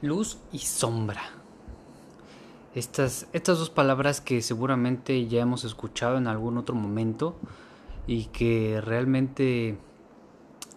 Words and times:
Luz 0.00 0.38
y 0.52 0.58
sombra. 0.58 1.22
Estas, 2.74 3.26
estas 3.32 3.58
dos 3.58 3.70
palabras 3.70 4.20
que 4.20 4.42
seguramente 4.42 5.26
ya 5.26 5.40
hemos 5.40 5.64
escuchado 5.64 6.16
en 6.18 6.28
algún 6.28 6.58
otro 6.58 6.76
momento 6.76 7.36
y 8.06 8.26
que 8.26 8.80
realmente 8.80 9.76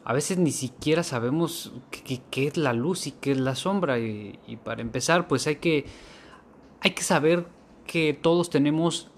a 0.04 0.14
veces 0.14 0.40
ni 0.40 0.52
siquiera 0.52 1.04
sabemos 1.04 1.72
qué, 1.92 2.48
es 2.48 2.58
la 2.58 2.74
luz 2.74 3.06
y 3.06 3.12
qué 3.12 3.34
es 3.34 3.40
la 3.40 3.56
sombra. 3.56 4.00
Y, 4.00 4.40
y, 4.48 4.56
para 4.56 4.82
empezar, 4.82 5.28
pues 5.28 5.46
hay 5.46 5.58
que, 5.58 5.86
hay 6.80 6.92
que 6.92 7.04
saber 7.04 7.46
que 7.86 8.18
todos 8.20 8.50
tenemos 8.50 9.12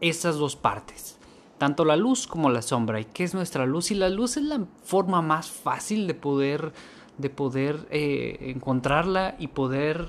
esas 0.00 0.36
dos 0.36 0.56
partes, 0.56 1.18
tanto 1.58 1.84
la 1.84 1.96
luz 1.96 2.26
como 2.26 2.50
la 2.50 2.62
sombra. 2.62 3.00
¿Y 3.00 3.04
qué 3.04 3.22
es 3.22 3.34
nuestra 3.34 3.66
luz? 3.66 3.92
Y 3.92 3.94
la 3.94 4.08
luz 4.08 4.36
es 4.36 4.42
la 4.42 4.66
forma 4.82 5.22
más 5.22 5.48
fácil 5.50 6.08
de 6.08 6.14
poder 6.14 6.72
de 7.18 7.30
poder 7.30 7.86
eh, 7.90 8.52
encontrarla 8.54 9.36
y 9.38 9.48
poder 9.48 10.08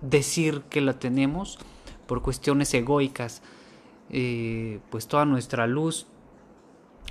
decir 0.00 0.62
que 0.70 0.80
la 0.80 0.98
tenemos 0.98 1.58
por 2.06 2.22
cuestiones 2.22 2.72
egoicas. 2.74 3.42
Eh, 4.10 4.80
pues 4.90 5.08
toda 5.08 5.24
nuestra 5.24 5.66
luz 5.66 6.06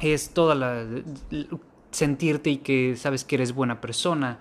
es 0.01 0.29
toda 0.29 0.55
la 0.55 0.85
sentirte 1.91 2.49
y 2.49 2.57
que 2.57 2.95
sabes 2.97 3.23
que 3.23 3.35
eres 3.35 3.53
buena 3.53 3.81
persona, 3.81 4.39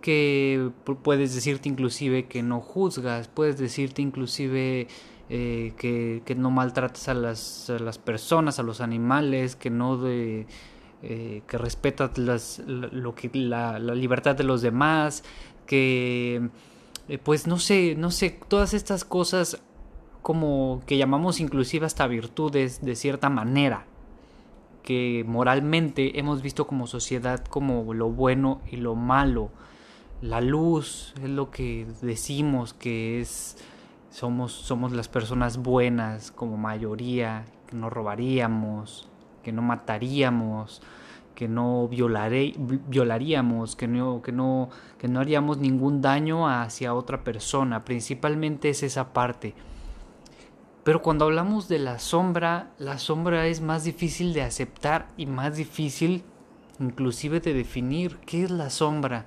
que 0.00 0.70
puedes 1.02 1.34
decirte 1.34 1.68
inclusive 1.68 2.26
que 2.26 2.42
no 2.42 2.60
juzgas, 2.60 3.28
puedes 3.28 3.58
decirte 3.58 4.02
inclusive 4.02 4.88
eh, 5.28 5.72
que, 5.76 6.22
que, 6.24 6.34
no 6.34 6.50
maltratas 6.50 7.08
a 7.08 7.14
las, 7.14 7.70
a 7.70 7.78
las, 7.78 7.98
personas, 7.98 8.58
a 8.58 8.62
los 8.62 8.80
animales, 8.80 9.56
que 9.56 9.70
no 9.70 9.96
de, 9.96 10.46
eh, 11.02 11.42
que 11.46 11.56
respeta 11.56 12.10
las, 12.16 12.58
lo 12.66 13.14
que, 13.14 13.30
la, 13.32 13.78
libertad 13.78 14.36
de 14.36 14.44
los 14.44 14.60
demás, 14.60 15.24
que 15.66 16.50
eh, 17.08 17.18
pues 17.18 17.46
no 17.46 17.58
sé, 17.58 17.94
no 17.96 18.10
sé, 18.10 18.38
todas 18.48 18.74
estas 18.74 19.06
cosas 19.06 19.62
como 20.20 20.82
que 20.86 20.98
llamamos 20.98 21.40
inclusive 21.40 21.86
hasta 21.86 22.06
virtudes 22.06 22.82
de 22.82 22.96
cierta 22.96 23.30
manera, 23.30 23.86
que 24.82 25.24
moralmente 25.26 26.18
hemos 26.18 26.42
visto 26.42 26.66
como 26.66 26.86
sociedad 26.86 27.42
como 27.46 27.94
lo 27.94 28.10
bueno 28.10 28.60
y 28.70 28.76
lo 28.76 28.94
malo. 28.94 29.50
La 30.20 30.42
luz 30.42 31.14
es 31.22 31.30
lo 31.30 31.50
que 31.50 31.86
decimos 32.02 32.74
que 32.74 33.20
es 33.20 33.56
somos 34.10 34.52
somos 34.52 34.92
las 34.92 35.08
personas 35.08 35.56
buenas 35.56 36.30
como 36.30 36.58
mayoría, 36.58 37.46
que 37.66 37.76
no 37.76 37.88
robaríamos, 37.88 39.08
que 39.50 39.56
no 39.56 39.62
mataríamos, 39.62 40.80
que 41.34 41.48
no 41.48 41.88
violaríamos, 41.88 43.74
que 43.74 43.88
no, 43.88 44.22
que, 44.22 44.30
no, 44.30 44.68
que 44.96 45.08
no 45.08 45.18
haríamos 45.18 45.58
ningún 45.58 46.00
daño 46.00 46.48
hacia 46.48 46.94
otra 46.94 47.24
persona. 47.24 47.84
Principalmente 47.84 48.68
es 48.68 48.84
esa 48.84 49.12
parte. 49.12 49.54
Pero 50.84 51.02
cuando 51.02 51.24
hablamos 51.24 51.66
de 51.66 51.80
la 51.80 51.98
sombra, 51.98 52.70
la 52.78 52.98
sombra 52.98 53.48
es 53.48 53.60
más 53.60 53.82
difícil 53.82 54.34
de 54.34 54.42
aceptar 54.42 55.08
y 55.16 55.26
más 55.26 55.56
difícil 55.56 56.22
inclusive 56.78 57.40
de 57.40 57.52
definir 57.52 58.18
qué 58.18 58.44
es 58.44 58.52
la 58.52 58.70
sombra. 58.70 59.26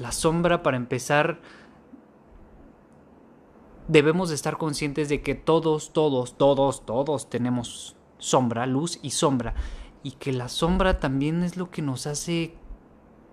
La 0.00 0.10
sombra, 0.10 0.62
para 0.62 0.78
empezar, 0.78 1.38
debemos 3.88 4.30
de 4.30 4.36
estar 4.36 4.56
conscientes 4.56 5.10
de 5.10 5.20
que 5.20 5.34
todos, 5.34 5.92
todos, 5.92 6.38
todos, 6.38 6.86
todos 6.86 7.28
tenemos 7.28 7.94
sombra, 8.22 8.66
luz 8.66 8.98
y 9.02 9.10
sombra, 9.10 9.54
y 10.02 10.12
que 10.12 10.32
la 10.32 10.48
sombra 10.48 11.00
también 11.00 11.42
es 11.42 11.56
lo 11.56 11.70
que 11.70 11.82
nos 11.82 12.06
hace 12.06 12.54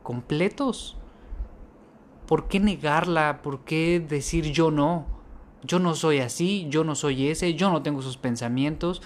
completos. 0.04 0.98
¿Por 2.28 2.48
qué 2.48 2.60
negarla? 2.60 3.42
¿Por 3.42 3.62
qué 3.62 4.00
decir 4.00 4.52
yo 4.52 4.72
no? 4.72 5.06
Yo 5.64 5.80
no 5.80 5.96
soy 5.96 6.20
así, 6.20 6.68
yo 6.70 6.84
no 6.84 6.96
soy 6.96 7.28
ese, 7.28 7.54
yo 7.54 7.70
no 7.70 7.82
tengo 7.82 8.00
esos 8.00 8.18
pensamientos. 8.18 9.02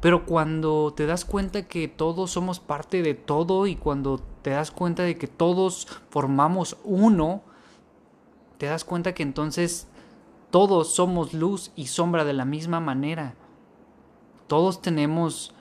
Pero 0.00 0.26
cuando 0.26 0.92
te 0.94 1.06
das 1.06 1.24
cuenta 1.24 1.66
que 1.66 1.88
todos 1.88 2.30
somos 2.30 2.60
parte 2.60 3.02
de 3.02 3.14
todo 3.14 3.66
y 3.66 3.76
cuando 3.76 4.20
te 4.42 4.50
das 4.50 4.70
cuenta 4.70 5.02
de 5.02 5.16
que 5.16 5.26
todos 5.26 5.88
formamos 6.10 6.76
uno, 6.84 7.42
te 8.58 8.66
das 8.66 8.84
cuenta 8.84 9.14
que 9.14 9.22
entonces 9.22 9.88
todos 10.50 10.94
somos 10.94 11.34
luz 11.34 11.72
y 11.74 11.86
sombra 11.86 12.24
de 12.24 12.34
la 12.34 12.44
misma 12.44 12.80
manera. 12.80 13.34
Todos 14.46 14.82
tenemos 14.82 15.54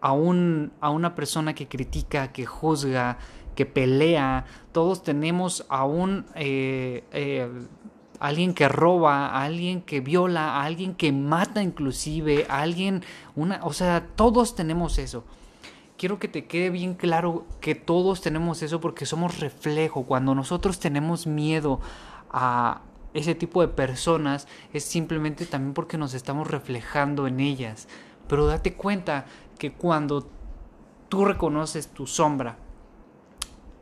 a, 0.00 0.12
un, 0.12 0.72
a 0.80 0.90
una 0.90 1.14
persona 1.14 1.54
que 1.54 1.68
critica, 1.68 2.32
que 2.32 2.46
juzga, 2.46 3.18
que 3.54 3.66
pelea. 3.66 4.44
Todos 4.72 5.02
tenemos 5.02 5.66
a 5.68 5.84
un 5.84 6.26
eh, 6.34 7.04
eh, 7.12 7.48
alguien 8.20 8.54
que 8.54 8.68
roba, 8.68 9.26
a 9.26 9.44
alguien 9.44 9.82
que 9.82 10.00
viola, 10.00 10.56
a 10.56 10.64
alguien 10.64 10.94
que 10.94 11.12
mata 11.12 11.62
inclusive, 11.62 12.46
a 12.48 12.60
alguien, 12.60 13.02
o 13.62 13.72
sea, 13.72 14.06
todos 14.16 14.54
tenemos 14.54 14.98
eso. 14.98 15.24
Quiero 15.96 16.20
que 16.20 16.28
te 16.28 16.46
quede 16.46 16.70
bien 16.70 16.94
claro 16.94 17.46
que 17.60 17.74
todos 17.74 18.20
tenemos 18.20 18.62
eso 18.62 18.80
porque 18.80 19.04
somos 19.04 19.40
reflejo. 19.40 20.04
Cuando 20.04 20.32
nosotros 20.32 20.78
tenemos 20.78 21.26
miedo 21.26 21.80
a 22.30 22.82
ese 23.14 23.34
tipo 23.34 23.60
de 23.60 23.68
personas 23.68 24.46
es 24.72 24.84
simplemente 24.84 25.46
también 25.46 25.74
porque 25.74 25.98
nos 25.98 26.14
estamos 26.14 26.48
reflejando 26.48 27.26
en 27.26 27.40
ellas. 27.40 27.88
Pero 28.28 28.46
date 28.46 28.74
cuenta 28.74 29.26
que 29.58 29.72
cuando 29.72 30.28
tú 31.08 31.24
reconoces 31.24 31.88
tu 31.88 32.06
sombra, 32.06 32.58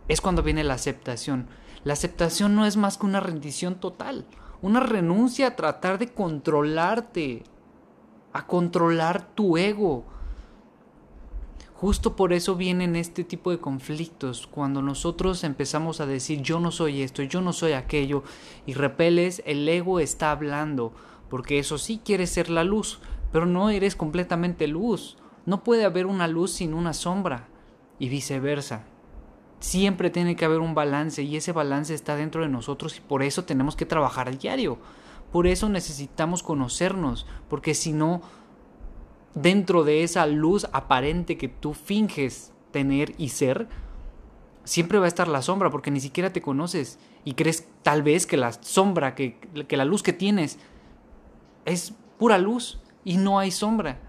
es 0.09 0.20
cuando 0.20 0.42
viene 0.42 0.65
la 0.65 0.75
aceptación. 0.75 1.48
La 1.84 1.92
aceptación 1.92 2.54
no 2.54 2.66
es 2.66 2.76
más 2.76 2.98
que 2.98 3.06
una 3.06 3.20
rendición 3.20 3.76
total, 3.76 4.26
una 4.62 4.81
renuncia 4.81 5.48
a 5.48 5.56
tratar 5.56 5.98
de 5.98 6.09
controlarte, 6.09 7.44
a 8.32 8.47
controlar 8.47 9.26
tu 9.34 9.56
ego. 9.56 10.04
Justo 11.78 12.16
por 12.16 12.32
eso 12.32 12.56
vienen 12.56 12.97
este 12.97 13.22
tipo 13.22 13.50
de 13.50 13.59
conflictos, 13.59 14.47
cuando 14.47 14.81
nosotros 14.81 15.44
empezamos 15.44 16.00
a 16.00 16.06
decir 16.06 16.41
yo 16.41 16.59
no 16.59 16.70
soy 16.70 17.03
esto, 17.03 17.22
yo 17.22 17.42
no 17.42 17.53
soy 17.53 17.72
aquello, 17.72 18.22
y 18.64 18.72
repeles, 18.72 19.42
el 19.44 19.69
ego 19.69 20.00
está 20.00 20.31
hablando, 20.31 20.94
porque 21.28 21.59
eso 21.59 21.76
sí 21.76 22.00
quiere 22.03 22.26
ser 22.26 22.48
la 22.48 22.65
luz, 22.65 23.00
pero 23.31 23.44
no 23.44 23.69
eres 23.69 23.94
completamente 23.94 24.66
luz. 24.69 25.19
No 25.44 25.65
puede 25.65 25.84
haber 25.84 26.06
una 26.06 26.28
luz 26.28 26.53
sin 26.53 26.72
una 26.72 26.94
sombra, 26.94 27.48
y 27.98 28.09
viceversa. 28.09 28.86
Siempre 29.60 30.09
tiene 30.09 30.34
que 30.34 30.47
haber 30.47 30.60
un 30.60 30.75
balance, 30.75 31.25
y 31.25 31.36
ese 31.36 31.53
balance 31.53 31.92
está 31.92 32.16
dentro 32.16 32.41
de 32.41 32.48
nosotros, 32.48 32.97
y 32.97 33.00
por 33.03 33.22
eso 33.22 33.44
tenemos 33.44 33.76
que 33.76 33.84
trabajar 33.84 34.28
a 34.28 34.32
diario. 34.32 34.78
Por 35.31 35.47
eso 35.47 35.69
necesitamos 35.69 36.42
conocernos, 36.42 37.26
porque 37.50 37.75
si 37.75 37.92
no, 37.92 38.22
dentro 39.36 39.84
de 39.84 40.02
esa 40.02 40.26
luz 40.26 40.66
aparente 40.72 41.36
que 41.36 41.47
tú 41.47 41.74
finges 41.74 42.52
tener 42.72 43.14
y 43.19 43.28
ser, 43.28 43.69
siempre 44.64 44.98
va 44.98 45.04
a 45.04 45.08
estar 45.08 45.28
la 45.28 45.42
sombra 45.42 45.70
porque 45.70 45.92
ni 45.92 46.00
siquiera 46.00 46.32
te 46.32 46.42
conoces 46.42 46.98
y 47.24 47.34
crees 47.34 47.69
tal 47.82 48.02
vez 48.02 48.26
que 48.26 48.36
la 48.36 48.52
sombra, 48.52 49.14
que, 49.14 49.38
que 49.69 49.76
la 49.76 49.84
luz 49.84 50.02
que 50.02 50.14
tienes 50.14 50.58
es 51.66 51.94
pura 52.19 52.38
luz 52.38 52.80
y 53.04 53.19
no 53.19 53.38
hay 53.38 53.50
sombra. 53.50 54.00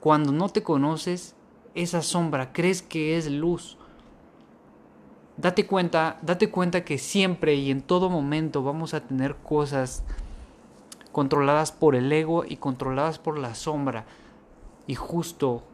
Cuando 0.00 0.30
no 0.30 0.48
te 0.48 0.62
conoces, 0.62 1.34
esa 1.74 2.02
sombra 2.02 2.52
crees 2.52 2.80
que 2.80 3.18
es 3.18 3.28
luz. 3.28 3.76
Date 5.36 5.66
cuenta, 5.66 6.18
date 6.22 6.50
cuenta 6.50 6.84
que 6.84 6.98
siempre 6.98 7.56
y 7.56 7.72
en 7.72 7.82
todo 7.82 8.08
momento 8.08 8.62
vamos 8.62 8.94
a 8.94 9.00
tener 9.00 9.34
cosas 9.36 10.04
controladas 11.18 11.72
por 11.72 11.96
el 11.96 12.12
ego 12.12 12.44
y 12.46 12.58
controladas 12.58 13.18
por 13.18 13.40
la 13.40 13.56
sombra. 13.56 14.04
Y 14.86 14.94
justo 14.94 15.64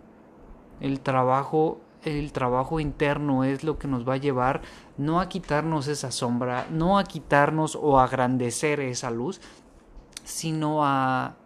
el 0.81 1.01
trabajo, 1.01 1.83
el 2.03 2.33
trabajo 2.33 2.81
interno 2.81 3.45
es 3.45 3.63
lo 3.63 3.79
que 3.79 3.87
nos 3.87 4.09
va 4.09 4.15
a 4.15 4.17
llevar 4.17 4.63
no 4.97 5.21
a 5.21 5.29
quitarnos 5.29 5.87
esa 5.87 6.11
sombra, 6.13 6.67
no 6.71 6.99
a 6.99 7.05
quitarnos 7.05 7.77
o 7.77 7.99
a 7.99 8.05
agrandecer 8.05 8.81
esa 8.81 9.11
luz, 9.11 9.43
sino 10.25 10.83
a, 10.83 11.37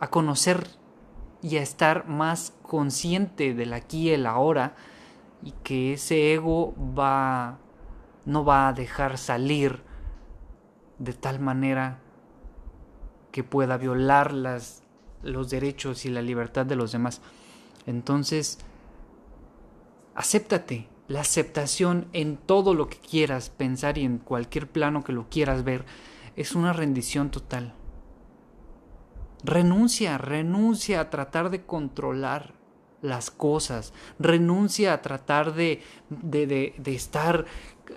a 0.00 0.06
conocer 0.08 0.66
y 1.42 1.58
a 1.58 1.62
estar 1.62 2.08
más 2.08 2.54
consciente 2.62 3.52
del 3.52 3.74
aquí 3.74 4.08
y 4.08 4.12
el 4.12 4.24
ahora 4.24 4.74
y 5.42 5.50
que 5.62 5.92
ese 5.92 6.32
ego 6.32 6.74
va 6.98 7.58
no 8.24 8.42
va 8.42 8.68
a 8.68 8.72
dejar 8.72 9.18
salir 9.18 9.82
de 10.98 11.12
tal 11.12 11.40
manera 11.40 11.98
que 13.32 13.42
pueda 13.42 13.76
violar 13.78 14.32
las, 14.32 14.82
los 15.22 15.50
derechos 15.50 16.04
y 16.04 16.10
la 16.10 16.22
libertad 16.22 16.66
de 16.66 16.76
los 16.76 16.92
demás. 16.92 17.20
Entonces, 17.86 18.58
acéptate. 20.14 20.88
La 21.08 21.20
aceptación 21.20 22.06
en 22.12 22.36
todo 22.36 22.74
lo 22.74 22.88
que 22.88 22.96
quieras 22.96 23.50
pensar 23.50 23.98
y 23.98 24.04
en 24.04 24.18
cualquier 24.18 24.68
plano 24.68 25.02
que 25.02 25.12
lo 25.12 25.28
quieras 25.28 25.64
ver 25.64 25.84
es 26.36 26.54
una 26.54 26.72
rendición 26.72 27.30
total. 27.30 27.74
Renuncia, 29.44 30.16
renuncia 30.16 31.00
a 31.00 31.10
tratar 31.10 31.50
de 31.50 31.66
controlar 31.66 32.54
las 33.02 33.30
cosas. 33.30 33.92
Renuncia 34.18 34.94
a 34.94 35.02
tratar 35.02 35.54
de, 35.54 35.82
de, 36.08 36.72
estar 36.86 37.44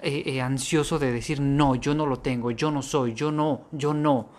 eh, 0.01 0.23
eh, 0.25 0.41
ansioso 0.41 0.99
de 0.99 1.11
decir, 1.11 1.39
no, 1.39 1.75
yo 1.75 1.93
no 1.93 2.07
lo 2.07 2.19
tengo, 2.19 2.51
yo 2.51 2.71
no 2.71 2.81
soy, 2.81 3.13
yo 3.13 3.31
no, 3.31 3.61
yo 3.71 3.93
no. 3.93 4.29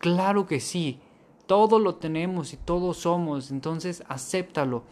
Claro 0.00 0.46
que 0.46 0.60
sí, 0.60 0.98
todo 1.46 1.78
lo 1.78 1.96
tenemos 1.96 2.54
y 2.54 2.56
todos 2.56 2.96
somos, 2.96 3.50
entonces 3.50 4.02
acéptalo. 4.08 4.82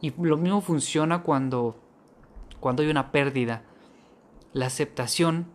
Y 0.00 0.12
lo 0.20 0.36
mismo 0.36 0.60
funciona 0.60 1.22
cuando, 1.22 1.76
cuando 2.58 2.82
hay 2.82 2.90
una 2.90 3.12
pérdida. 3.12 3.62
La 4.52 4.66
aceptación, 4.66 5.46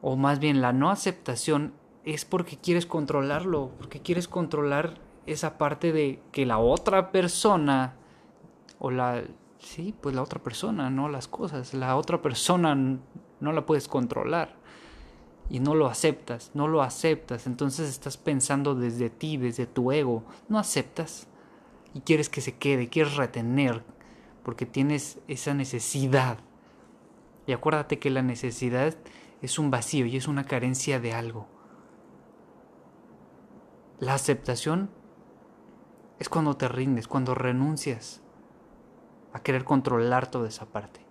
o 0.00 0.16
más 0.16 0.40
bien 0.40 0.60
la 0.60 0.72
no 0.72 0.90
aceptación, 0.90 1.74
es 2.04 2.24
porque 2.24 2.56
quieres 2.56 2.86
controlarlo, 2.86 3.70
porque 3.78 4.00
quieres 4.00 4.26
controlar 4.26 4.98
esa 5.26 5.56
parte 5.56 5.92
de 5.92 6.20
que 6.32 6.44
la 6.44 6.58
otra 6.58 7.12
persona 7.12 7.94
o 8.80 8.90
la 8.90 9.22
sí, 9.60 9.94
pues 10.00 10.12
la 10.16 10.22
otra 10.22 10.42
persona, 10.42 10.90
no 10.90 11.08
las 11.08 11.28
cosas, 11.28 11.72
la 11.72 11.94
otra 11.94 12.20
persona 12.20 12.74
no 12.74 13.52
la 13.52 13.64
puedes 13.64 13.86
controlar 13.86 14.60
y 15.52 15.60
no 15.60 15.74
lo 15.74 15.86
aceptas, 15.86 16.50
no 16.54 16.66
lo 16.66 16.80
aceptas, 16.80 17.46
entonces 17.46 17.90
estás 17.90 18.16
pensando 18.16 18.74
desde 18.74 19.10
ti, 19.10 19.36
desde 19.36 19.66
tu 19.66 19.92
ego, 19.92 20.24
no 20.48 20.58
aceptas 20.58 21.28
y 21.92 22.00
quieres 22.00 22.30
que 22.30 22.40
se 22.40 22.56
quede, 22.56 22.88
quieres 22.88 23.16
retener 23.16 23.84
porque 24.44 24.64
tienes 24.64 25.18
esa 25.28 25.52
necesidad. 25.52 26.38
Y 27.46 27.52
acuérdate 27.52 27.98
que 27.98 28.08
la 28.08 28.22
necesidad 28.22 28.94
es 29.42 29.58
un 29.58 29.70
vacío 29.70 30.06
y 30.06 30.16
es 30.16 30.26
una 30.26 30.44
carencia 30.44 31.00
de 31.00 31.12
algo. 31.12 31.46
La 34.00 34.14
aceptación 34.14 34.88
es 36.18 36.30
cuando 36.30 36.56
te 36.56 36.66
rindes, 36.66 37.06
cuando 37.06 37.34
renuncias 37.34 38.22
a 39.34 39.42
querer 39.42 39.64
controlar 39.64 40.30
toda 40.30 40.48
esa 40.48 40.64
parte. 40.64 41.04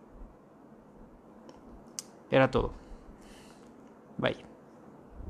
Era 2.31 2.49
todo. 2.49 2.80
Bye. 4.21 4.50